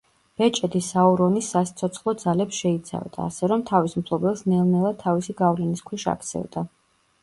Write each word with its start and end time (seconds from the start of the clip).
ბეჭედი 0.41 0.79
საურონის 0.85 1.49
სასიცოცხლო 1.55 2.15
ძალებს 2.25 2.63
შეიცავდა, 2.63 3.29
ასე 3.29 3.53
რომ, 3.55 3.67
თავის 3.73 3.97
მფლობელს 4.01 4.45
ნელ-ნელა 4.51 4.95
თავისი 5.09 5.41
გავლენის 5.47 5.89
ქვეშ 5.91 6.13
აქცევდა. 6.19 6.71